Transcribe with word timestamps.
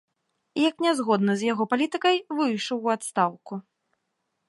Як 0.61 0.79
нязгодны 0.85 1.35
з 1.41 1.47
яго 1.51 1.63
палітыкай, 1.75 2.17
выйшаў 2.41 2.77
у 2.89 2.95
адстаўку. 2.99 3.53